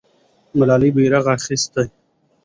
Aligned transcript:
ملالۍ 0.57 0.91
بیرغ 0.97 1.25
اخیسته. 1.35 1.83